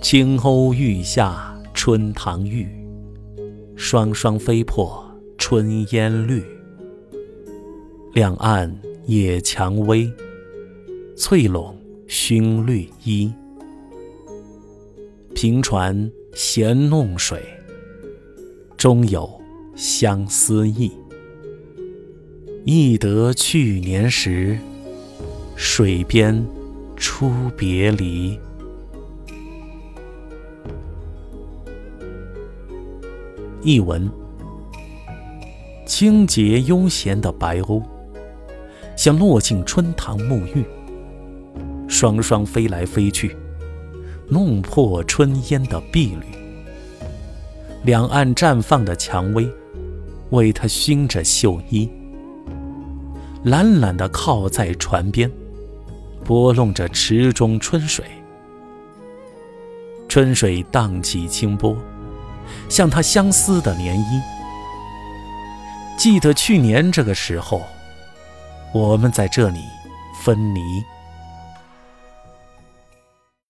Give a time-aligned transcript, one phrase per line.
[0.00, 2.66] 青鸥欲下春堂玉，
[3.76, 5.04] 双双飞破
[5.36, 6.42] 春烟绿。
[8.14, 8.74] 两岸
[9.04, 10.10] 野蔷薇，
[11.14, 11.76] 翠笼
[12.08, 13.30] 熏绿衣。
[15.34, 17.42] 平船闲弄水，
[18.78, 19.30] 中有
[19.76, 20.90] 相思意。
[22.64, 24.58] 忆得去年时，
[25.56, 26.42] 水边
[26.96, 28.38] 初别离。
[33.62, 34.10] 译文：
[35.84, 37.82] 清洁悠闲的白鸥，
[38.96, 40.64] 像落进春塘沐浴，
[41.86, 43.36] 双双飞来飞去，
[44.28, 46.24] 弄破春烟的碧绿。
[47.82, 49.46] 两岸绽放的蔷薇，
[50.30, 51.90] 为它熏着绣衣，
[53.44, 55.30] 懒懒地靠在船边，
[56.24, 58.06] 拨弄着池中春水。
[60.08, 61.76] 春水荡起清波。
[62.68, 64.22] 像他相思的涟漪。
[65.96, 67.62] 记得去年这个时候，
[68.72, 69.64] 我们在这里
[70.24, 70.60] 分离。